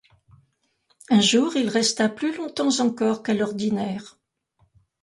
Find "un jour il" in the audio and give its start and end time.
1.11-1.69